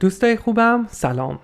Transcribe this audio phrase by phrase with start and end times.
[0.00, 1.38] دوستای خوبم سلام.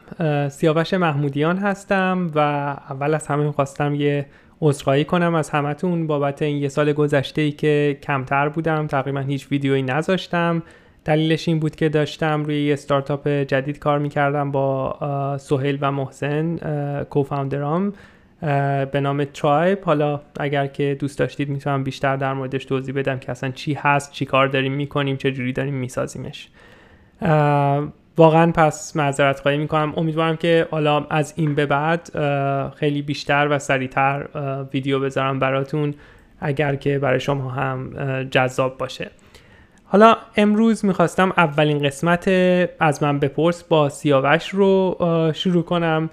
[0.48, 4.26] سیاوش محمودیان هستم و اول از همه خواستم یه
[4.60, 9.48] عذرخواهی کنم از همتون بابت این یه سال گذشته ای که کمتر بودم تقریبا هیچ
[9.50, 10.62] ویدیویی نذاشتم.
[11.04, 16.56] دلیلش این بود که داشتم روی یه ستارتاپ جدید کار می‌کردم با سهیل و محسن
[17.10, 17.92] کوفاندرام
[18.92, 23.30] به نام ترایب حالا اگر که دوست داشتید می‌تونم بیشتر در موردش توضیح بدم که
[23.30, 26.48] اصلا چی هست چی کار داریم می‌کنیم چه جوری داریم میسازیمش.
[28.18, 29.92] واقعا پس معذرت خواهی می‌کنم.
[29.96, 32.10] امیدوارم که حالا از این به بعد
[32.74, 34.26] خیلی بیشتر و سریعتر
[34.72, 35.94] ویدیو بذارم براتون
[36.40, 37.92] اگر که برای شما هم
[38.30, 39.10] جذاب باشه.
[39.84, 42.28] حالا امروز می‌خواستم اولین قسمت
[42.80, 44.98] از من بپرس با سیاوش رو
[45.34, 46.10] شروع کنم.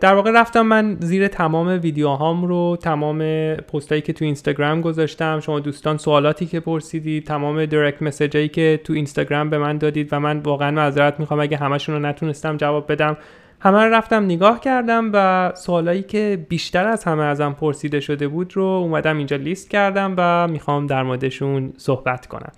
[0.00, 3.18] در واقع رفتم من زیر تمام ویدیوهام رو تمام
[3.54, 5.40] پستایی که تو اینستاگرام گذاشتم.
[5.40, 10.20] شما دوستان سوالاتی که پرسیدید تمام دایرکت مسیجایی که تو اینستاگرام به من دادید و
[10.20, 13.16] من واقعا معذرت می‌خوام اگه همشون رو نتونستم جواب بدم.
[13.60, 18.56] همه رو رفتم نگاه کردم و سوالایی که بیشتر از همه ازم پرسیده شده بود
[18.56, 22.52] رو اومدم اینجا لیست کردم و می‌خوام در موردشون صحبت کنم.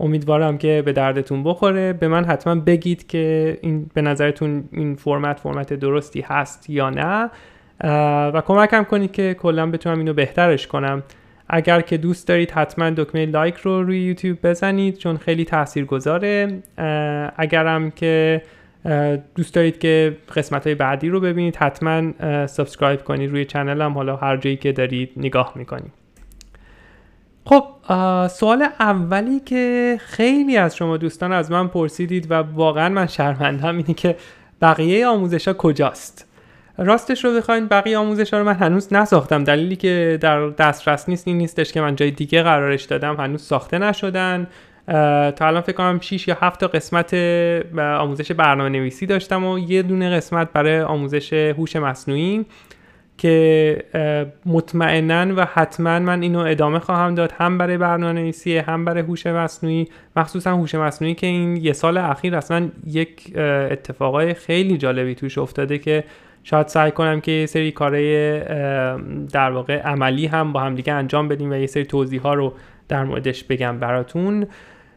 [0.00, 1.92] امیدوارم که به دردتون بخوره.
[1.92, 7.30] به من حتما بگید که این به نظرتون این فرمت فرمت درستی هست یا نه.
[8.34, 11.02] و کمکم کنید که کلا بتونم اینو بهترش کنم.
[11.48, 16.62] اگر که دوست دارید حتما دکمه لایک رو روی یوتیوب بزنید چون خیلی تاثیر گذاره
[17.36, 18.42] اگرم که
[19.34, 22.12] دوست دارید که قسمت های بعدی رو ببینید حتما
[22.46, 23.92] subscribe کنید روی channel م.
[23.92, 25.92] حالا هر جایی که دارید نگاه می‌کنید.
[27.44, 27.64] خب
[28.28, 33.94] سوال اولی که خیلی از شما دوستان از من پرسیدید و واقعا من شرمندم اینه
[33.94, 34.16] که
[34.62, 36.28] بقیه آموزش ها کجاست؟
[36.78, 39.44] راستش رو بخواین بقیه آموزش ها رو من هنوز نساختم.
[39.44, 43.16] دلیلی که در دسترس نیست این نیستش که من جای دیگه قرارش دادم.
[43.16, 44.46] هنوز ساخته نشدن.
[45.36, 47.14] تا الان فکر کنم 6 یا 7 تا قسمت
[47.78, 52.46] آموزش برنامه نویسی داشتم و یه دونه قسمت برای آموزش هوش مصنوعی.
[53.22, 53.84] که
[54.46, 57.32] مطمئنا و حتما من اینو ادامه خواهم داد.
[57.38, 58.32] هم برای برنامه
[58.66, 59.88] هم برای هوش مصنوعی.
[60.16, 63.38] مخصوصا هوش مصنوعی که این یه سال اخیر اصلا یک
[63.70, 66.04] اتفاقای خیلی جالبی توش افتاده که
[66.42, 68.40] شاید سعی کنم که یه سری کارهای
[69.32, 72.54] در واقع عملی هم با هم دیگه انجام بدیم و یه سری توضیح ها رو
[72.88, 74.46] در موردش بگم براتون.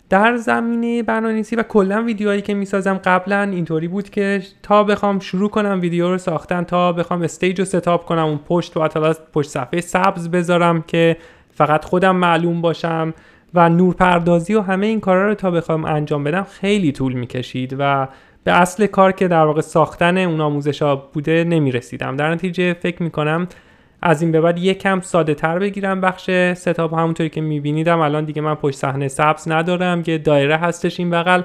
[0.10, 5.50] در زمینه برنامه‌نویسی و کلا ویدیوهایی که می‌سازم قبلا اینطوری بود که تا بخوام شروع
[5.50, 9.50] کنم ویدیو رو ساختن تا بخوام استیج رو ستاپ کنم اون پشت و اطلاعات پشت
[9.50, 11.18] صفحه سبز بذارم که
[11.52, 13.14] فقط خودم معلوم باشم
[13.54, 18.08] و نورپردازی و همه این کارا رو تا بخوام انجام بدم خیلی طول می‌کشید و
[18.44, 20.84] به اصل کار که در واقع ساختن اون آموزش
[21.14, 22.16] بوده نمی‌رسیدم.
[22.16, 23.48] در نتیجه فکر می‌کنم
[24.08, 28.00] از این به بعد یکم ساده تر بگیرم بخش ستاپ همونطوری که میبینیدم.
[28.00, 31.42] الان دیگه من پشت صحنه سبز ندارم که دایره هستش این بغل.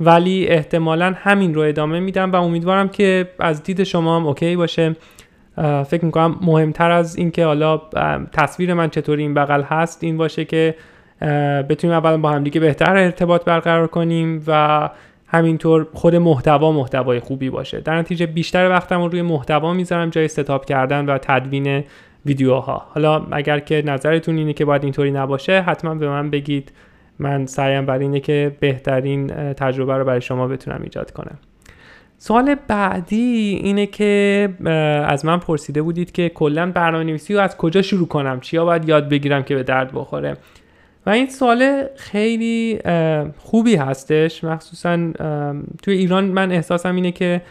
[0.00, 4.96] ولی احتمالا همین رو ادامه میدم و امیدوارم که از دید شما هم اوکی باشه.
[5.86, 7.80] فکر می‌کنم مهمتر از اینکه حالا
[8.32, 10.74] تصویر من چطوری این بغل هست این باشه که
[11.68, 14.90] بتونیم اولا با همدیگه بهتر ارتباط برقرار کنیم و
[15.32, 17.80] همینطور خود محتوا محتوای خوبی باشه.
[17.80, 21.84] در نتیجه بیشتر وقتم رو روی محتوا می‌ذارم جای ستاپ کردن و تدوین
[22.26, 22.86] ویدیوها.
[22.88, 26.72] حالا اگر که نظرتون اینه که باید اینطوری نباشه حتما به من بگید.
[27.18, 31.38] من سعیم بر اینه که بهترین تجربه رو برای شما بتونم ایجاد کنم.
[32.18, 34.48] سوال بعدی اینه که
[35.08, 39.08] از من پرسیده بودید که کلا برنامه‌نویسی رو از کجا شروع کنم؟ چیا باید یاد
[39.08, 40.36] بگیرم که به درد بخوره؟
[41.06, 42.78] و این سوال خیلی
[43.38, 44.44] خوبی هستش.
[44.44, 45.12] مخصوصا
[45.82, 47.42] توی ایران من احساسم اینه که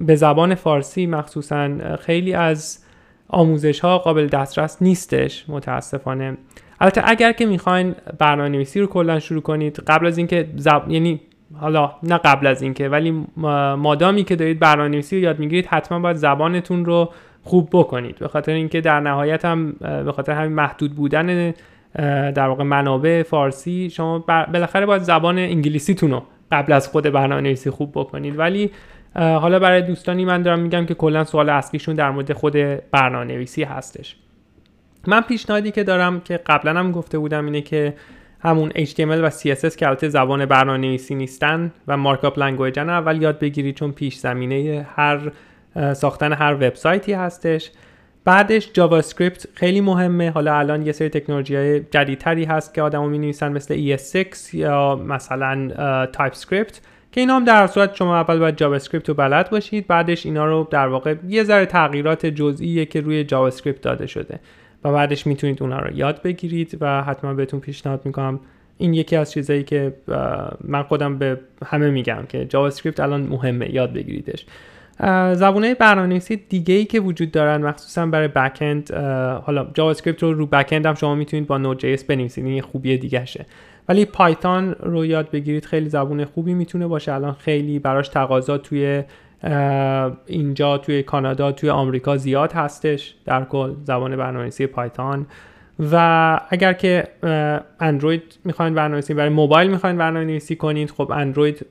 [0.00, 1.70] به زبان فارسی مخصوصا
[2.00, 2.78] خیلی از
[3.28, 6.36] آموزش ها قابل دسترس نیستش متاسفانه.
[6.80, 10.82] البته اگر که می‌خواین برنامه نویسی رو کلا شروع کنید قبل از اینکه زب...
[10.88, 11.20] یعنی
[11.60, 13.26] حالا نه قبل از اینکه ولی
[13.76, 17.12] مادامی که دارید برنامه نویسی رو یاد می‌گیرید حتما باید زبانتون رو
[17.42, 18.18] خوب بکنید.
[18.18, 21.54] به خاطر اینکه در نهایت هم به خاطر همین محدود بودن
[22.34, 26.22] در واقع منابع فارسی شما بالاخره باید زبان انگلیسیتون رو
[26.52, 28.38] قبل از خود برنامه نویسی خوب بکنید.
[28.38, 28.70] ولی
[29.14, 32.56] حالا برای دوستانی من دارم میگم که کلا سوال اصلیشون در مورد خود
[32.90, 34.16] برنامه نویسی هستش.
[35.06, 37.94] من پیشنهادی که دارم که قبلا هم گفته بودم اینه که
[38.40, 43.22] همون HTML و CSS که البته زبان برنامه نویسی نیستن و markup language ن اول
[43.22, 45.32] یاد بگیرید چون پیش زمینه هر
[45.94, 47.70] ساختن هر وبسایتی هستش.
[48.24, 50.30] بعدش JavaScript خیلی مهمه.
[50.30, 54.96] حالا الان یه سری تکنولوژی های جدیدتری هست که آدمو می نویسن مثل ES6 یا
[54.96, 55.68] مثلا
[56.06, 56.80] TypeScript
[57.12, 59.86] که اینا هم در صورت شما اول باید JavaScript رو بلد باشید.
[59.86, 64.40] بعدش اینا رو در واقع یه ذره تغییرات جزئیه که روی JavaScript داده شده.
[64.84, 68.40] و بعدش می‌تونید اونا رو یاد بگیرید و حتما بهتون پیشنهاد می‌کنم.
[68.78, 69.94] این یکی از چیزایی که
[70.64, 74.46] من خودم به همه میگم که JavaScript الان مهمه یاد بگیریدش.
[75.34, 78.94] زبونه برنامه‌نویسی دیگه ای که وجود دارن مخصوصا برای backend
[79.44, 83.46] حالا JavaScript رو رو backend هم شما می‌تونید با Node.js بنویسید این خوبی دیگه‌شه.
[83.88, 87.12] ولی پایتون رو یاد بگیرید خیلی زبون خوبی می‌تونه باشه.
[87.12, 89.02] الان خیلی براش تقاضا توی
[90.26, 95.26] اینجا توی کانادا توی آمریکا زیاد هستش در کل زبان برنامه‌نویسی پایتون
[95.92, 97.08] و اگر که
[97.80, 101.66] اندروید می‌خواین برنامه‌نویسی برای موبایل می‌خواین برنامه‌نویسی کنید خب اندروید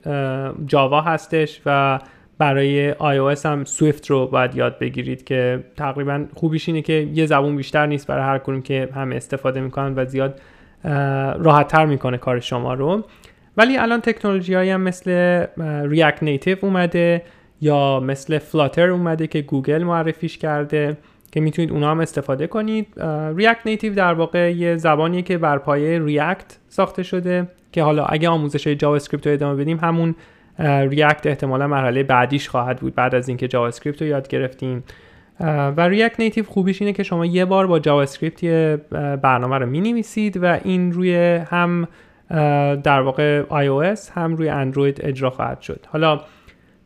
[0.66, 1.98] جاوا هستش و
[2.42, 7.56] برای iOS هم سویفت رو باید یاد بگیرید که تقریبا خوبیش اینه که یه زبون
[7.56, 10.40] بیشتر نیست برای هر کنون که همه استفاده می‌کنن و زیاد
[11.38, 13.04] راحت تر می‌کنه کار شما رو.
[13.56, 15.10] ولی الان تکنولوژی هم مثل
[15.84, 17.22] React Native اومده
[17.60, 20.96] یا مثل Flutter اومده که گوگل معرفیش کرده
[21.32, 22.86] که می‌تونید اونا هم استفاده کنید.
[23.36, 28.28] React Native در واقع یه زبانیه که بر پایه React ساخته شده که حالا اگه
[28.28, 30.14] آموزش JavaScript رو ادامه بدیم همون
[30.58, 34.84] React احتمالا مرحله بعدیش خواهد بود بعد از اینکه JavaScript رو یاد گرفتیم.
[35.76, 38.76] و React Native خوبیش اینه که شما یه بار با JavaScript یه
[39.22, 41.88] برنامه رو می‌نویسید و این روی هم
[42.82, 45.86] در واقع iOS هم روی اندروید اجرا خواهد شد.
[45.88, 46.20] حالا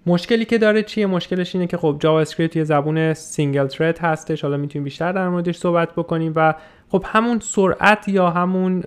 [0.07, 4.43] مشکلی که داره چیه؟ مشکلش اینه که خب JavaScript یه زبون single thread هستش.
[4.43, 6.55] حالا می‌تونیم بیشتر در موردش صحبت بکنیم و
[6.88, 8.81] خب همون سرعت یا همون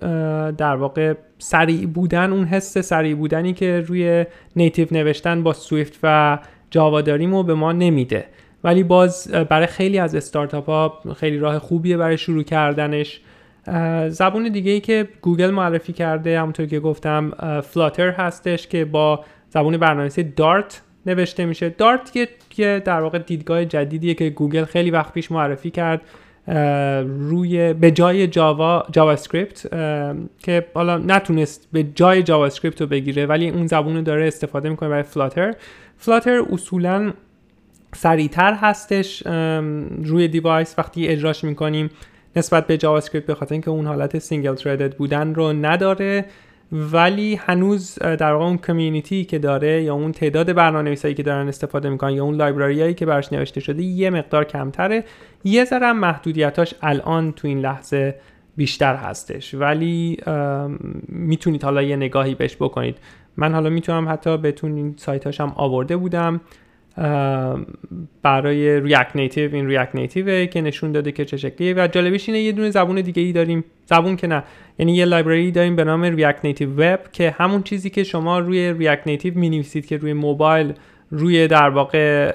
[0.50, 4.26] در واقع سریع بودن اون حس سریع بودنی که روی
[4.56, 6.38] native نوشتن با Swift و
[6.70, 8.24] Java داریم و به ما نمیده.
[8.64, 13.20] ولی باز برای خیلی از استارتاپ ها خیلی راه خوبیه برای شروع کردنش.
[14.08, 17.30] زبون دیگه ای که گوگل معرفی کرده همونطور که گفتم
[17.60, 21.68] Flutter هستش که با زبون برنامه‌نویسی Dart نوشته میشه.
[21.68, 22.28] Dart یه
[22.78, 26.00] در واقع دیدگاه جدیدیه که گوگل خیلی وقت پیش معرفی کرد.
[27.04, 29.66] روی به جای Java JavaScript
[30.38, 35.02] که حالا نتونست به جای JavaScript رو بگیره ولی اون زبون داره استفاده می‌کنه برای
[35.02, 35.54] Flutter
[35.98, 37.12] Flutter اصولا
[37.94, 39.22] سریعتر هستش
[40.04, 40.74] روی device.
[40.78, 41.90] وقتی اجراش می‌کنیم
[42.36, 46.24] نسبت به JavaScript به خاطر اینکه اون حالت single threaded بودن رو نداره.
[46.72, 51.88] ولی هنوز در واقع اون community که داره یا اون تعداد برنامه‌نویسایی که دارن استفاده
[51.88, 55.04] می‌کنن یا اون library ایی که براش نوشته شده یه مقدار کمتره.
[55.44, 58.14] یه ذره محدودیتاش الان تو این لحظه
[58.56, 59.54] بیشتر هستش.
[59.54, 60.16] ولی
[61.08, 62.98] می‌تونید حالا یه نگاهی بهش بکنید.
[63.36, 66.40] من حالا می‌تونم حتی بهتون این سایتاش آورده بودم.
[68.22, 71.74] برای React Native این React Native که نشون داده که چه شکلیه.
[71.74, 73.64] و جالبش اینه یه دونه زبون دیگه ای داریم.
[73.86, 74.42] زبون که نه.
[74.78, 78.72] یعنی یه library داریم به نام React Native Web که همون چیزی که شما روی
[78.72, 80.72] React Native می نویسید که روی موبایل
[81.10, 82.32] روی در واقع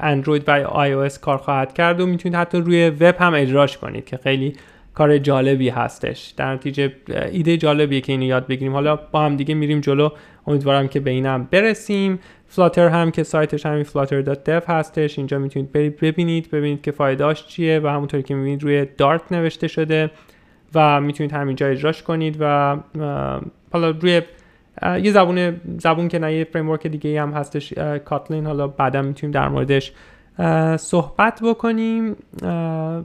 [0.00, 4.04] اندروید و آی او کار خواهد کرد و می‌تونید حتی روی وب هم اجراش کنید
[4.04, 4.52] که خیلی
[4.98, 6.34] کار جالبی هستش.
[6.36, 6.92] در نتیجه
[7.32, 8.72] ایده جالبیه که اینو یاد بگیریم.
[8.72, 10.08] حالا با هم دیگه میریم جلو.
[10.46, 12.18] امیدوارم که به اینم برسیم.
[12.46, 15.18] Flutter هم که سایتش همین flutter.dev هستش.
[15.18, 16.50] اینجا می‌تونید برید ببینید.
[16.50, 20.10] ببینید که فایدهاش چیه و همونطوری که می‌بینید روی Dart نوشته شده
[20.74, 22.76] و می‌تونید همینجا اجراش کنید و
[23.72, 24.22] حالا روی
[25.02, 27.72] یه زبون زبون که نه یه framework دیگه هم هستش
[28.04, 29.92] Kotlin حالا بعدا می‌تونیم در موردش
[30.76, 32.16] صحبت بکنیم.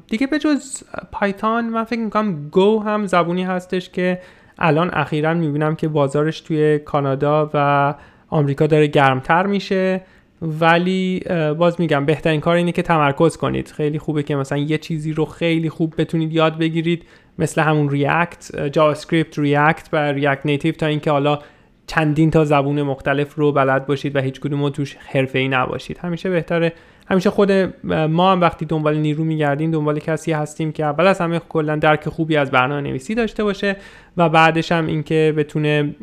[0.07, 4.21] دیگه به جز Python من فکر می‌کنم Go هم زبونی هستش که
[4.59, 7.93] الان اخیرا می‌بینم که بازارش توی کانادا و
[8.29, 10.01] آمریکا داره گرمتر میشه.
[10.41, 11.23] ولی
[11.57, 13.67] باز میگم بهترین کار اینه که تمرکز کنید.
[13.67, 17.05] خیلی خوبه که مثلا یه چیزی رو خیلی خوب بتونید یاد بگیرید
[17.39, 21.39] مثل همون React JavaScript React و React Native تا اینکه حالا
[21.87, 24.97] چندین تا زبون مختلف رو بلد باشید و هیچ کدوم توش
[25.33, 25.97] ای نباشید.
[25.97, 26.73] همیشه بهتره
[27.07, 27.51] همیشه خود
[27.91, 32.09] ما هم وقتی دنبال نیرو میگردیم دنبال کسی هستیم که اول از همه کلا درک
[32.09, 33.75] خوبی از برنامه نویسی داشته باشه
[34.17, 35.95] و بعدش هم اینکه بتونه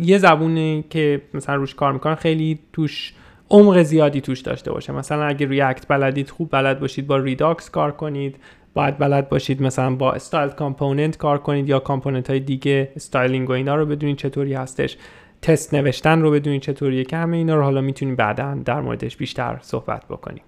[0.00, 3.12] یه زبونی که مثلا روش کار می‌کنن خیلی توش
[3.50, 4.92] عمق زیادی توش داشته باشه.
[4.92, 8.36] مثلا اگه React بلدید خوب بلد باشید با Redux کار کنید.
[8.74, 13.52] باید بلد باشید مثلا با styled component کار کنید یا component های دیگه styling و
[13.52, 14.96] اینا رو بدونید چطوری هستش.
[15.44, 19.58] تست نوشتن رو بدونید چطوریه که همه اینا رو حالا می‌تونیم بعدا در موردش بیشتر
[19.62, 20.42] صحبت بکنیم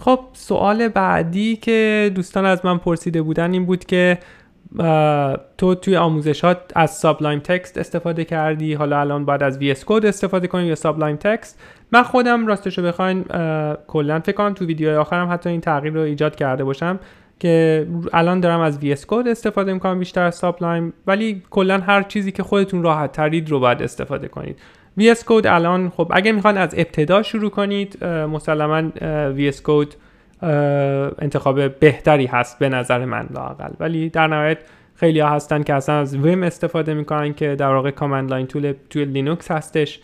[0.00, 4.18] خب سوال بعدی که دوستان از من پرسیده بودن این بود که
[5.58, 10.46] تو توی آموزشات از Sublime Text استفاده کردی؟ حالا الان باید از VS کد استفاده
[10.46, 11.60] کنیم یا Sublime Text
[11.92, 13.24] من خودم راستش رو بخواین
[13.86, 17.00] کلا فکر کنم تو ویدیوهای آخرم حتی این تغییر رو ایجاد کرده باشم.
[17.40, 22.32] که الان دارم از VS کد استفاده می‌کنم بیشتر از Sublime ولی کلا هر چیزی
[22.32, 24.58] که خودتون راحت ترید رو باید استفاده کنید.
[25.00, 28.90] VS کد الان خب اگه می‌خوان از ابتدا شروع کنید مسلما
[29.36, 29.88] VS کد
[31.18, 34.58] انتخاب بهتری هست به نظر من لاقل ولی در نهایت
[34.94, 38.72] خیلی ها هستن که اصلا از Vim استفاده می‌کنن که در واقع command line tool
[38.90, 40.00] توی لینوکس هستش.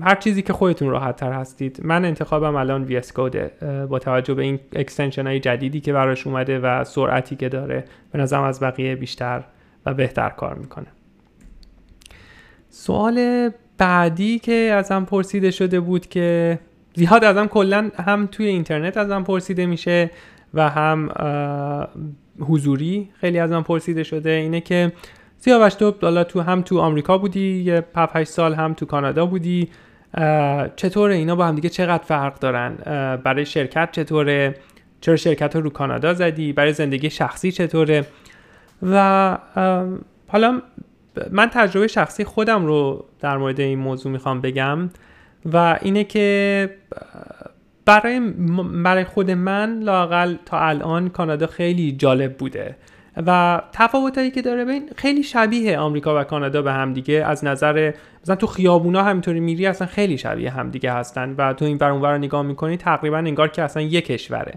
[0.00, 1.80] هر چیزی که خودتون راحت تر هستید.
[1.82, 3.50] من انتخابم الان VS Code ه
[3.90, 8.18] با توجه به این اکستنشن های جدیدی که براش اومده و سرعتی که داره به
[8.18, 9.44] نظرم از بقیه بیشتر
[9.86, 10.86] و بهتر کار می‌کنه.
[12.70, 16.58] سوال بعدی که ازم پرسیده شده بود که
[16.94, 20.10] زیاد ازم کلا هم توی اینترنت ازم پرسیده میشه
[20.54, 21.08] و هم
[22.40, 24.92] حضوری خیلی ازم پرسیده شده اینه که
[25.40, 29.68] سیاوش تو حالا تو هم تو آمریکا بودی یه 7 سال هم تو کانادا بودی.
[30.76, 32.74] چطور اینا با هم دیگه چقدر فرق دارن؟
[33.24, 34.54] برای شرکت چطوره؟
[35.00, 38.06] چرا شرکت رو رو کانادا زدی؟ برای زندگی شخصی چطوره؟
[38.82, 39.38] و
[40.28, 40.62] حالا
[41.30, 44.90] من تجربه شخصی خودم رو در مورد این موضوع می‌خوام بگم
[45.52, 46.70] و اینه که
[47.84, 48.20] برای
[48.84, 52.76] برای خود من لاقل تا الان کانادا خیلی جالب بوده.
[53.26, 57.24] و تفاوتایی که داره بین خیلی شبیه آمریکا و کانادا به هم دیگه.
[57.26, 61.64] از نظر مثلا تو خیابونا همینطوری میری اصلا خیلی شبیه هم دیگه هستن و تو
[61.64, 64.54] این ور رو نگاه می‌کنی تقریبا انگار که اصلا یک کشوره.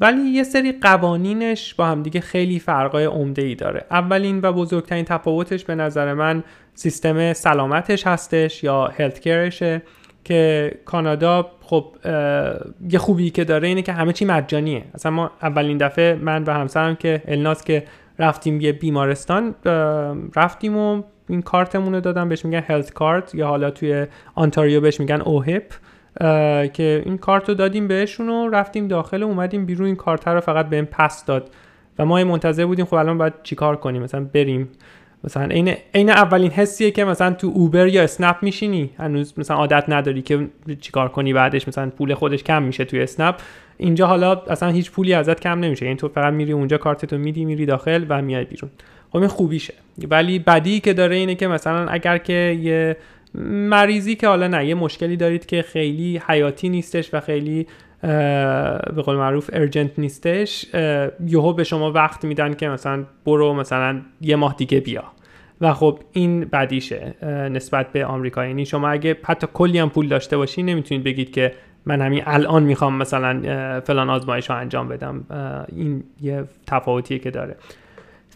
[0.00, 3.84] ولی یه سری قوانینش با همدیگه خیلی فرقای عمده ای داره.
[3.90, 6.44] اولین و بزرگترین تفاوتش به نظر من
[6.74, 9.82] سیستم سلامتش هستش یا هلت کرشه
[10.26, 11.84] که کانادا خب
[12.90, 16.50] یه خوبی که داره اینه که همه چی مجانیه اصلا ما اولین دفعه من و
[16.50, 17.84] همسرم که الناس که
[18.18, 19.54] رفتیم یه بیمارستان
[20.36, 23.34] رفتیم و این کارتمون رو دادم بهش میگن هلت کارت.
[23.34, 25.72] یا حالا توی آنتاریو بهش میگن اوهپ
[26.72, 29.86] که این کارت رو دادیم بهشون و رفتیم داخل و اومدیم بیرون.
[29.86, 31.50] این کارت رو فقط بهم پس داد.
[31.98, 34.68] و ما منتظر بودیم خب الان باید چیکار کنیم؟ مثلا بریم.
[35.26, 38.90] مثلا این این اولین حسیه که مثلا تو اوبر یا اسنپ میشینی.
[38.98, 40.48] هنوز مثلا عادت نداری که
[40.80, 43.36] چیکار کنی بعدش مثلا پول خودش کم میشه توی اسنپ.
[43.76, 45.84] اینجا حالا اصلا هیچ پولی ازت کم نمیشه.
[45.86, 48.70] یعنی تو فقط میری اونجا کارتتو میدی میری داخل و میای بیرون.
[49.10, 49.74] خب این خوبیشه.
[50.10, 52.96] ولی بدی که داره اینه که مثلا اگر که یه
[53.54, 57.66] مریضی که حالا نه یه مشکلی دارید که خیلی حیاتی نیستش و خیلی
[58.96, 60.66] به قول معروف ارجنت نیستش
[61.26, 65.04] یهو به شما وقت میدن که مثلا برو مثلا یه ماه دیگه بیا.
[65.60, 67.14] و خب این بدیشه
[67.52, 71.52] نسبت به آمریکا یعنی شما اگه حتی کلی هم پول داشته باشی نمی‌تونید بگید که
[71.86, 73.40] من همین الان می‌خوام مثلا
[73.80, 75.24] فلان آزمایش رو انجام بدم.
[75.68, 77.56] این یه تفاوتیه که داره.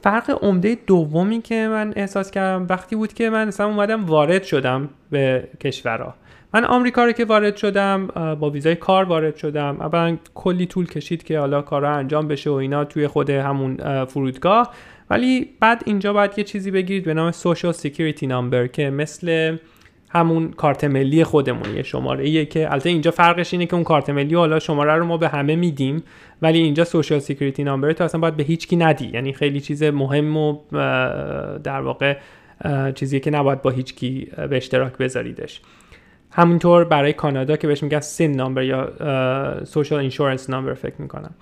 [0.03, 4.89] فرق عمده دومی که من احساس کردم وقتی بود که من مثلا اومدم وارد شدم
[5.11, 6.15] به کشورها.
[6.55, 8.07] من آمریکا رو که وارد شدم
[8.41, 9.77] با ویزای کار وارد شدم.
[9.81, 14.75] اولا کلی طول کشید که حالا کارا انجام بشه و اینا توی خود همون فرودگاه.
[15.11, 19.57] ولی بعد اینجا باید یه چیزی بگیرید به نام Social Security Number که مثل
[20.13, 24.11] همون کارت ملی خودمون یه شماره ایه که البته اینجا فرقش اینه که اون کارت
[24.11, 26.03] ملی حالا شماره رو ما به همه میدیم
[26.43, 29.11] ولی اینجا social security number تو اصلا باید به هیچ کی ندی.
[29.15, 30.59] یعنی خیلی چیز مهم و
[31.65, 32.17] در واقع
[32.95, 35.61] چیزی که نباید با هیچ کی به اشتراک بذاریدش.
[36.31, 41.35] همونطور برای کانادا که بهش میگن SIN number یا social insurance number فکر می‌کنم.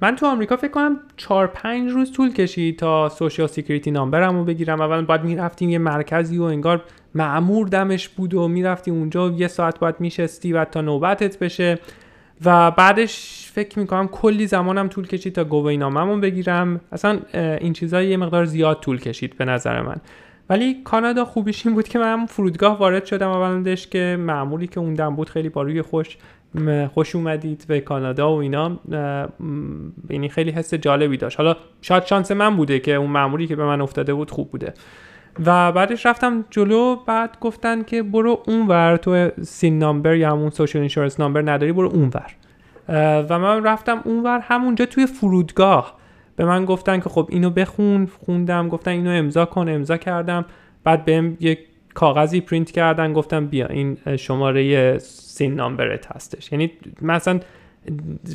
[0.00, 4.44] من تو آمریکا فکر کنم 4 5 روز طول کشید تا social security number مو
[4.44, 4.80] بگیرم.
[4.80, 9.30] اول باید می‌رفتیم یه مرکزی و انگار معمور دمش بود و می‌رفتی اونجا.
[9.30, 11.78] یه ساعت باید میشستی و تا نوبتت بشه.
[12.44, 16.80] و بعدش فکر می‌کنم کلی زمانم طول کشید تا گواهینامه‌مو بگیرم.
[16.92, 19.96] اصلا این چیزا یه مقدار زیاد طول کشید به نظر من.
[20.50, 25.16] ولی کانادا خوبیش این بود که من فرودگاه وارد شدم اولندش که معمولی که اوندم
[25.16, 26.16] بود خیلی با روی خوش
[26.94, 28.78] خوش اومدید به کانادا و اینا
[30.10, 31.36] یعنی خیلی حس جالبی داشت.
[31.36, 34.74] حالا شاید شانس من بوده که اون معمولی که به من افتاده بود خوب بوده.
[35.46, 40.80] و بعدش رفتم جلو بعد گفتن که برو اونور تو SIN number یا همون Social
[40.80, 42.26] Insurance Number نداری برو اونور
[43.28, 45.97] و من رفتم اونور همونجا توی فرودگاه.
[46.38, 50.44] به من گفتن که خب اینو بخون خوندم گفتن اینو امضا کن امضا کردم.
[50.84, 51.58] بعد بهم یک
[51.94, 56.52] کاغذی پرینت کردن گفتن بیا این شماره SIN number ت هستش.
[56.52, 57.40] یعنی مثلا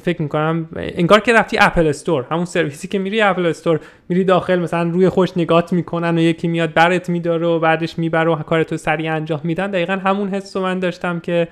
[0.03, 2.25] فکر می‌کنم انگار که رفتی Apple Store.
[2.31, 3.79] همون سرویسی که میری Apple Store
[4.09, 8.31] میری داخل مثلا روی خوش نگات می‌کنن و یکی میاد برت میداره و بعدش می‌بره
[8.31, 9.71] و کارتو سریع انجام میدن.
[9.71, 11.47] دقیقا همون حس من داشتم که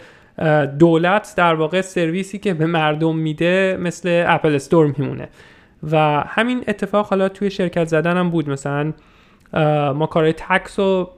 [0.80, 5.30] دولت در واقع سرویسی که به مردم میده مثل اپل استور میمونه.
[5.92, 8.50] و همین اتفاق حالا توی شرکت زدنم بود.
[8.50, 8.94] مثلا
[9.94, 11.10] ما کارهای تکس رو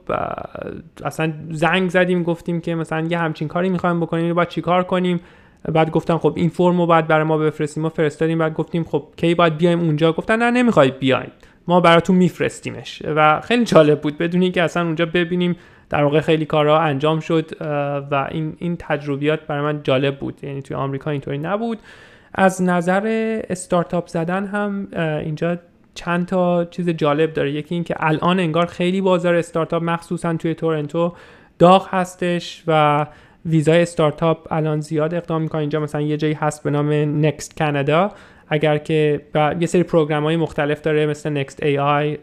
[1.04, 5.20] اصلا زنگ زدیم گفتیم که مثلا یه همچین کاری می‌خوایم بکنیم باید چیکار کنیم؟
[5.72, 7.82] بعد گفتم خب این فرم رو باید برای ما بفرستیم.
[7.82, 11.30] ما فرستادیم بعد گفتیم خب کی باید بیایم اونجا؟ گفتن نه نمی‌خواید بیایم.
[11.68, 13.02] ما براتون میفرستیمش.
[13.16, 14.18] و خیلی جالب بود.
[14.18, 15.56] بدونی که اصلا اونجا ببینیم
[15.90, 17.50] در واقع خیلی کارها انجام شد
[18.10, 20.44] و این این تجربیات برای من جالب بود.
[20.44, 21.78] یعنی توی آمریکا اینطوری نبود.
[22.34, 23.02] از نظر
[23.50, 24.88] استارتاپ زدن هم
[25.20, 25.58] اینجا
[25.94, 27.52] چند تا چیز جالب داره.
[27.52, 31.12] یکی اینکه الان انگار خیلی بازار استارتاپ مخصوصا توی تورنتو
[31.58, 33.06] داغ هستش و
[33.46, 35.60] ویزای استارتاپ الان زیاد اقدام می‌کنه.
[35.60, 36.92] اینجا مثلا یه جایی هست به نام
[37.26, 38.12] Next Canada.
[38.48, 39.20] اگر که
[39.60, 42.18] یه سری program های مختلف داره مثل Next AI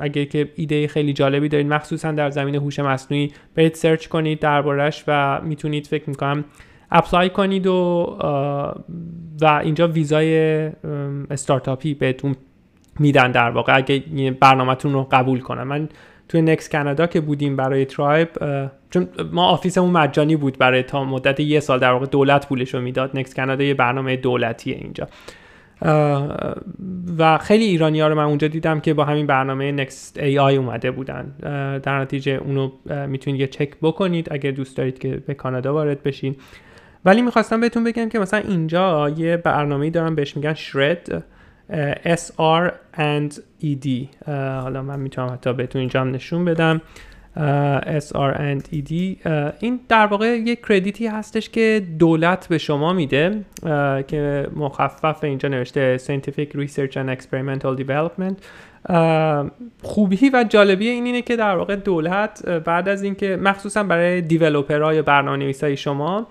[0.00, 5.04] اگر که ایده خیلی جالبی دارید مخصوصا در زمینه هوش مصنوعی برید search کنید دربارش
[5.08, 6.44] و می‌تونید فکر می‌کنم
[6.92, 7.72] apply کنید و
[9.40, 10.36] و اینجا ویزای
[11.30, 12.36] استارتاپی بهتون
[12.98, 14.02] میدن در واقع اگه
[14.40, 15.62] برنامهتون رو قبول کنن.
[15.62, 15.88] من
[16.28, 18.28] توی Next Canada که بودیم برای Tribe
[18.90, 22.74] چون ما office مون مجانی بود برای تا مدت یه سال در واقع دولت پولش
[22.74, 23.16] رو می‌داد.
[23.16, 25.08] Next Canada یه برنامه دولتیه اینجا.
[27.18, 30.56] و خیلی ایرانی ها رو من اونجا دیدم که با همین برنامه نکست ای آی
[30.56, 31.34] اومده بودن.
[31.82, 32.70] در نتیجه اونو
[33.06, 34.32] می‌تونید یه چک بکنید.
[34.32, 36.36] اگر دوست دارید که به کانادا وارد بشین.
[37.04, 41.24] ولی می‌خواستم بهتون بگم که مثلا اینجا یه برنامه دارم بهش میگن شرد
[42.04, 43.88] S R and E D.
[44.28, 46.80] حالا من می‌تونم حتی بهتون اینجا هم نشون بدم.
[48.00, 48.92] S R and E D.
[49.60, 53.44] این در واقع یک کردیتی هستش که دولت به شما میده
[54.08, 58.34] که مخفف اینجا نوشته Scientific Research and Experimental Development.
[59.82, 64.94] خوبی و جالبی این اینه که در واقع دولت بعد از اینکه مخصوصا برای دیولوپرها
[64.94, 66.26] یا برنامه های شما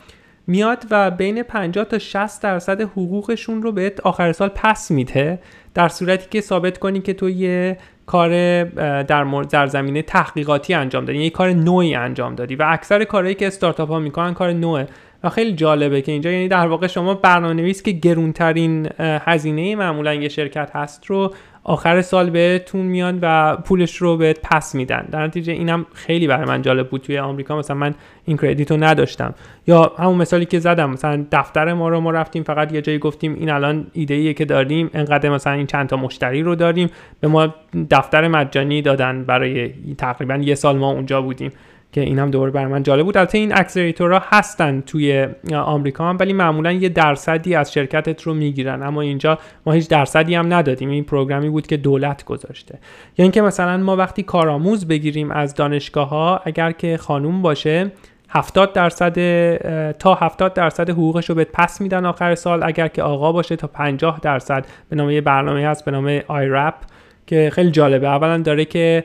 [0.48, 5.40] میاد و بین 50 تا 60 درصد حقوقشون رو بهت آخر سال پس میده
[5.74, 8.64] در صورتی که ثابت کنی که تو یه کار
[9.04, 13.48] در, در زمینه تحقیقاتی انجام دادی یه کار نوعی انجام دادی و اکثر کارهایی که
[13.48, 14.88] استارتاپ ها می‌کنن کار نوعه
[15.24, 20.14] و خیلی جالبه که اینجا یعنی در واقع شما برنامه نویس که گرونترین هزینه معمولا
[20.14, 25.08] یه شرکت هست رو آخر سال بهتون میان و پولش رو بهت پس میدن.
[25.12, 27.02] در نتیجه اینم خیلی برای من جالب بود.
[27.02, 29.34] توی آمریکا مثلا من این کردیت رو نداشتم.
[29.68, 33.36] یا همون مثالی که زدم مثلا دفتر ما رو ما رفتیم فقط یه جایی گفتیم
[33.36, 36.90] این الان ایده ایه که داریم انقدر مثلا این چند تا مشتری رو داریم.
[37.20, 37.56] به ما
[37.92, 41.52] دفتر مجانی دادن برای تقریبا یه سال ما اونجا بودیم.
[41.92, 43.18] که این هم دوباره برای من جالب بود.
[43.18, 48.84] البته این اکسلراتورها هستن توی آمریکا هم ولی معمولا یه درصدی از شرکتت رو می‌گیرن.
[48.84, 50.90] اما اینجا ما هیچ درصدی هم ندادیم.
[50.90, 52.80] این پروگرامی بود که دولت گذاشته.
[53.18, 57.92] یا اینکه مثلا ما وقتی کارآموز بگیریم از دانشگاه ها اگر که خانوم باشه
[58.30, 59.18] 70 درصد
[59.92, 62.64] تا 70 درصد حقوقش رو بهت پس میدن آخر سال.
[62.64, 64.66] اگر که آقا باشه تا 50 درصد.
[64.90, 66.74] به نام یه برنامه هست به نام آیرپ
[67.28, 68.08] که خیلی جالبه.
[68.08, 69.04] اولا داره که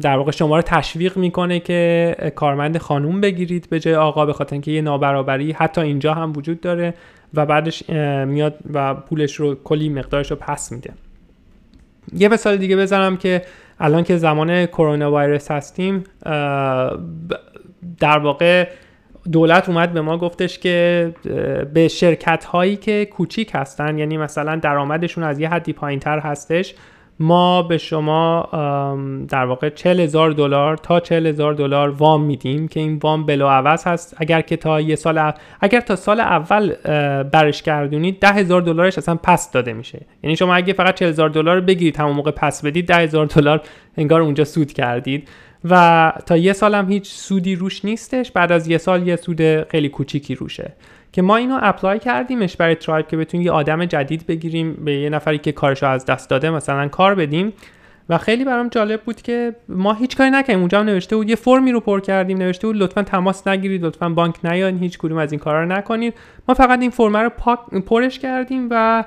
[0.00, 4.54] در واقع شما رو تشویق می‌کنه که کارمند خانوم بگیرید به جای آقا به خاطر
[4.54, 6.94] اینکه یه نابرابری حتی اینجا هم وجود داره
[7.34, 7.90] و بعدش
[8.26, 10.92] میاد و پولش رو کلی مقدارش رو پس میده.
[12.12, 13.42] یه مثال دیگه بزنم که
[13.80, 16.04] الان که زمان کرونا ویروس هستیم
[17.98, 18.68] در واقع
[19.32, 21.14] دولت اومد به ما گفتش که
[21.74, 26.74] به شرکت هایی که کوچیک هستن یعنی مثلا درآمدشون از یه حدی پایین تر هستش
[27.20, 28.48] ما به شما
[29.28, 33.46] در واقع 40 هزار دلار تا 40 هزار دلار وام میدیم که این وام بلو
[33.46, 34.16] عوض هست.
[34.18, 36.74] اگر که تا یه سال اگر تا سال اول
[37.22, 40.00] برش گردونید 10 هزار دلارش اصلا پس داده میشه.
[40.22, 43.60] یعنی شما اگه فقط 40 هزار دلار بگیرید همون موقع پس بدید 10 هزار دلار
[43.96, 45.28] انگار اونجا سود کردید.
[45.64, 48.30] و تا یه سال هم هیچ سودی روش نیستش.
[48.30, 50.72] بعد از یه سال یه سود خیلی کوچیکی روشه.
[51.18, 55.10] که ما اینو اپلای کردیمش برای ترایب که بتونیم یه آدم جدید بگیریم به یه
[55.10, 57.52] نفری که کارشو از دست داده مثلا کار بدیم.
[58.08, 60.58] و خیلی برام جالب بود که ما هیچ کاری نکردیم.
[60.58, 62.38] اونجا هم نوشته بود یه فرمی رو پر کردیم.
[62.38, 66.14] نوشته بود لطفا تماس نگیرید لطفا بانک نیاین هیچ کدوم از این کارا رو نکنید.
[66.48, 67.30] ما فقط این فرم رو
[67.80, 69.04] پرش کردیم و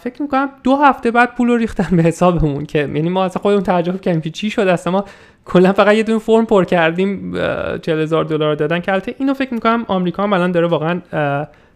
[0.00, 3.62] فکر می‌کنم دو هفته بعد پول رو ریختن به حسابمون که یعنی ما اصلا خودمون
[3.62, 4.68] تعجب کردیم که چی شد.
[4.68, 5.04] اصلا ما
[5.44, 7.32] کلا فقط یه دونه فرم پر کردیم
[7.78, 8.80] 40 هزار دلار دادن.
[8.80, 11.00] که البته اینو فکر می‌کنم آمریکا هم الان داره واقعا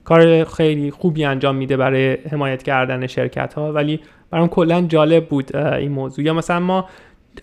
[0.05, 5.57] کار خیلی خوبی انجام میده برای حمایت کردن شرکت ها ولی برام کلا جالب بود
[5.57, 6.25] این موضوع.
[6.25, 6.89] یا مثلا ما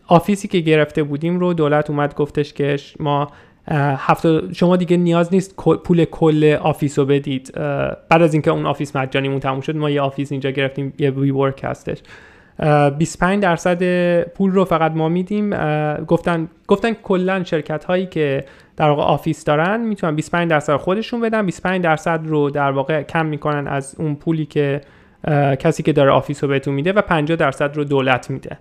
[0.08, 3.32] office ی که گرفته بودیم رو دولت اومد گفتش که ما
[3.72, 7.52] هفته شما دیگه نیاز نیست پول کل office رو بدید.
[8.10, 11.62] بعد از اینکه اون office مجانیمون تموم شد ما یه office اینجا گرفتیم یه WeWork
[11.64, 11.98] هستش
[12.98, 15.50] 25 درصد پول رو فقط ما میدیم.
[16.06, 18.46] گفتن گفتن کلا شرکت هایی که
[18.78, 21.46] در واقع office دارن می‌تونن 25 درصد خودشون بدن.
[21.46, 24.82] 25 درصد رو در واقع کم می‌کنن از اون پولی که
[25.60, 28.58] کسی که داره آفیس رو بهتون میده و 50 درصد رو دولت میده.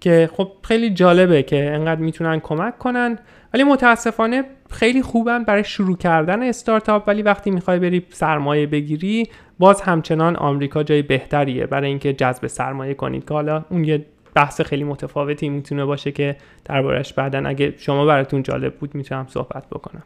[0.00, 3.18] که خب خیلی جالبه که انقدر می‌تونن کمک کنن.
[3.54, 9.28] ولی متاسفانه خیلی خوبن برای شروع کردن استارتاپ ولی وقتی می‌خوای بری سرمایه بگیری
[9.58, 14.60] باز همچنان آمریکا جای بهتریه برای اینکه جذب سرمایه کنید که حالا اون یه بحث
[14.60, 20.02] خیلی متفاوتی می‌تونه باشه که دربارش بعدا اگه شما براتون جالب بود می‌تونم صحبت بکنم.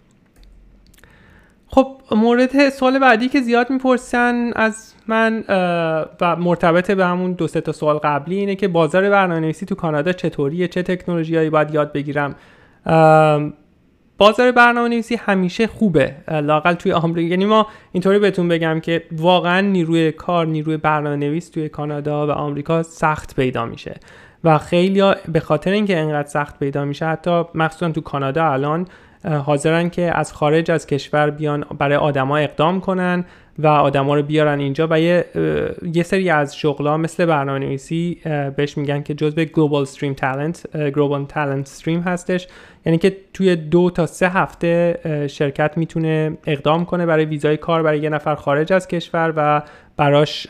[1.67, 5.45] خب مورد سوال بعدی که زیاد می‌پرسن از من
[6.21, 10.13] و مرتبط به همون دو سه تا سوال قبلی اینه که بازار برنامه‌نویسی تو کانادا
[10.13, 12.35] چطوریه؟ چه تکنولوژیایی باید یاد بگیرم؟
[14.19, 16.15] بازار برنامه نویسی همیشه خوبه.
[16.29, 17.31] لاقل توی آمریکا.
[17.31, 22.31] یعنی ما اینطوری بهتون بگم که واقعا نیروی کار نیروی برنامه نویس توی کانادا و
[22.31, 24.01] آمریکا سخت پیدا میشه.
[24.45, 28.87] و خیلی به خاطر اینکه انقدر سخت پیدا میشه حتی مخصوصا تو کانادا الان
[29.25, 33.25] حاضرن که از خارج از کشور بیان برای آدما اقدام کنن
[33.59, 35.25] و آدما رو بیارن اینجا و یه,
[35.95, 38.21] یه سری از شغلا مثل برنامه نویسی
[38.57, 42.49] بهش میگن که جزء Global Stream Talent Global Talent Stream هستش.
[42.87, 48.01] یعنی که توی دو تا سه هفته شرکت می‌تونه اقدام کنه برای ویزای کار برای
[48.01, 49.63] یه نفر خارج از کشور و
[49.97, 50.47] براش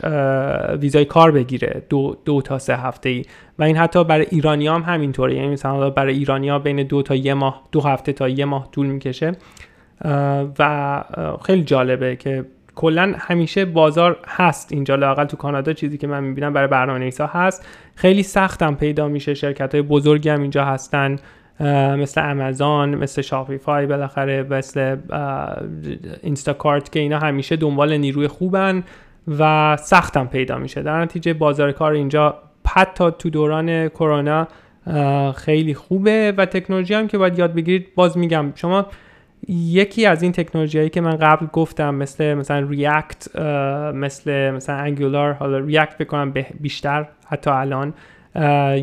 [0.79, 3.25] ویزای کار بگیره دو, دو تا سه هفته ای
[3.59, 5.35] و این حتی برای ایرانی هم همینطوره.
[5.35, 8.71] یعنی مثلا برای ایرانی ها بین دو تا یه ماه دو هفته تا یه ماه
[8.71, 9.31] طول می‌کشه.
[10.59, 11.03] و
[11.45, 14.95] خیلی جالبه که کلا همیشه بازار هست اینجا.
[14.95, 17.65] لاقل تو کانادا چیزی که من می‌بینم برای برنامه ها هست.
[17.95, 19.33] خیلی سختم پیدا میشه.
[19.33, 21.15] شرکت های بزرگی هم اینجا هستن.
[21.97, 24.97] مثل آمازون مثل شاپیفای بالاخره مثل
[26.23, 28.83] اینستاکارت که اینا همیشه دنبال نیروی خوبن
[29.39, 30.81] و سختم پیدا میشه.
[30.81, 32.35] در نتیجه بازار کار اینجا
[32.67, 34.47] حتی تو دوران کرونا
[35.35, 37.87] خیلی خوبه و تکنولوژی هم که باید یاد بگیرید.
[37.95, 38.85] باز میگم شما
[39.47, 43.35] یکی از این تکنولوژی هایی که من قبل گفتم مثل مثلا React
[43.93, 47.93] مثل مثلا Angular حالا React بکنم بیشتر حتی الان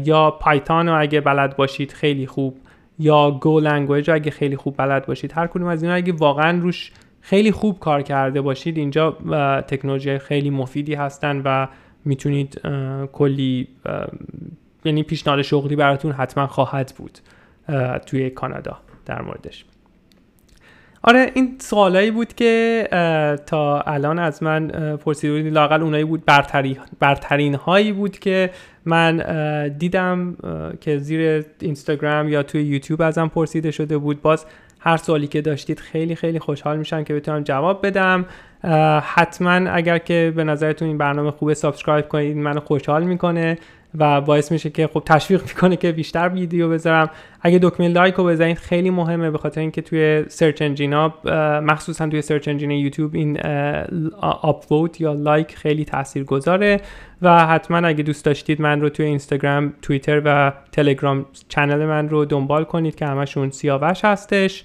[0.05, 2.57] یا Python رو اگه بلد باشید خیلی خوب.
[2.99, 5.33] یا Go language اگه خیلی خوب بلد باشید.
[5.33, 9.11] هر کدوم از اینا اگه واقعا روش خیلی خوب کار کرده باشید اینجا
[9.69, 11.69] تکنولوژی خیلی مفیدی هستن و
[12.05, 12.61] می‌تونید
[13.13, 13.69] کلی
[14.85, 17.19] یعنی پیشنهاد شغلی براتون حتما خواهد بود
[18.07, 19.65] توی کانادا در موردش.
[21.03, 22.89] آره این سوالایی بود که
[23.47, 28.51] تا الان از من پرسیده بودید لاقل اونایی بود برتری برترین هایی بود که
[28.85, 29.17] من
[29.79, 30.37] دیدم
[30.81, 34.23] که زیر اینستاگرام یا توی یوتیوب ازم پرسیده شده بود.
[34.23, 34.47] باز
[34.81, 38.27] هر سوالی که داشتید خیلی خیلی خوشحال میشم که بتونم جواب بدم.
[39.03, 43.59] حتما اگر که به نظرتون این برنامه خوبه subscribe کنید منو خوشحال می‌کنه.
[43.99, 47.11] و باعث میشه که خب تشویق می‌کنه که بیشتر ویدیو بذارم.
[47.43, 51.15] اگه دکمه لایک رو بزنید خیلی مهمه به خاطر اینکه توی search engine ا
[51.61, 53.41] مخصوصا توی search engine یوتیوب این
[54.23, 54.65] up
[54.99, 56.81] یا لایک خیلی تاثیر گذاره
[57.23, 62.25] و حتما اگه دوست داشتید من رو توی اینستاگرام توییتر و تلگرام channel من رو
[62.25, 64.65] دنبال کنید که همشون سیاوش هستش.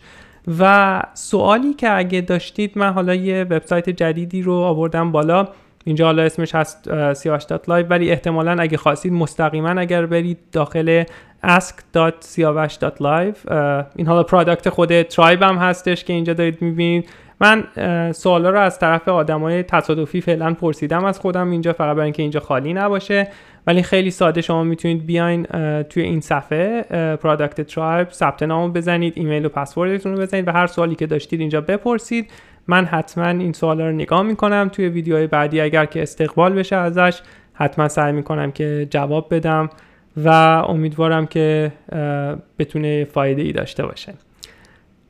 [0.60, 5.48] و سوالی که اگه داشتید من حالا یه وبسایت جدیدی رو آوردم بالا.
[5.84, 11.04] اینجا حالا اسمش هست سیاوش live ولی احتمالا اگه خواستید مستقیما اگر برید داخل
[11.44, 13.52] ask.siavash.live
[13.96, 17.10] این حالا product خود Tribe هم هستش که اینجا دارید می‌بینید.
[17.40, 17.64] من
[18.12, 22.40] سوالا رو از طرف آدمای تصادفی فعلا پرسیدم از خودم اینجا فقط برای اینکه اینجا
[22.40, 23.28] خالی نباشه.
[23.68, 25.44] ولی خیلی ساده شما می‌تونید بیاین
[25.84, 26.82] توی این صفحه
[27.16, 31.40] product Tribe ثبت نام بزنید ایمیل و پسوردتون رو بزنید و هر سوالی که داشتید
[31.40, 32.32] اینجا بپرسید.
[32.68, 35.62] من حتما این سوالا رو نگاه می‌کنم توی ویدیوهای بعدی.
[35.62, 37.22] اگر که استقبال بشه ازش
[37.54, 39.70] حتما سعی می‌کنم که جواب بدم
[40.26, 40.30] و
[40.68, 41.72] امیدوارم که
[42.60, 44.14] بتونه فایده ای داشته باشه.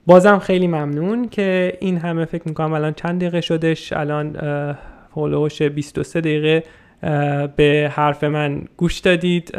[0.05, 4.35] بازم خیلی ممنون که این همه فکر می‌کنم الان چند دقیقه شدش الان
[5.15, 6.63] هولوش 23 دقیقه.
[7.55, 9.51] به حرف من گوش دادید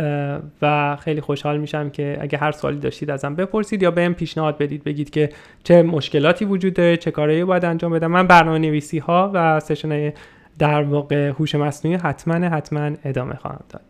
[0.63, 4.85] و خیلی خوشحال میشم که اگه هر سوالی داشتید ازم بپرسید یا بهم پیشنهاد بدید
[4.85, 5.31] بگید که
[5.65, 8.07] چه مشکلاتی وجود داره چه کارهایی باید انجام بدم.
[8.07, 10.13] من برنامه نویسی ها و سشن
[10.59, 13.83] در واقع هوش مصنوعی حتما حتما ادامه خواهم داد.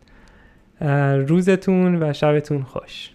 [1.29, 3.14] روزتون و شبتون خوش.